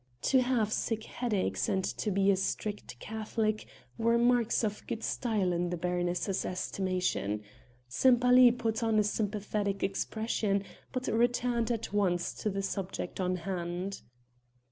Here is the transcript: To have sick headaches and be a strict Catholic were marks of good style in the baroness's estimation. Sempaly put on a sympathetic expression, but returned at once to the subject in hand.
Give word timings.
To 0.23 0.41
have 0.41 0.73
sick 0.73 1.03
headaches 1.03 1.69
and 1.69 1.93
be 2.11 2.31
a 2.31 2.35
strict 2.35 2.99
Catholic 2.99 3.67
were 3.99 4.17
marks 4.17 4.63
of 4.63 4.81
good 4.87 5.03
style 5.03 5.53
in 5.53 5.69
the 5.69 5.77
baroness's 5.77 6.43
estimation. 6.43 7.43
Sempaly 7.87 8.51
put 8.51 8.81
on 8.81 8.97
a 8.97 9.03
sympathetic 9.03 9.83
expression, 9.83 10.63
but 10.91 11.05
returned 11.05 11.69
at 11.69 11.93
once 11.93 12.33
to 12.41 12.49
the 12.49 12.63
subject 12.63 13.19
in 13.19 13.35
hand. 13.35 14.01